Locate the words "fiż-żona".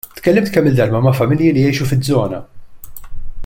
1.91-2.41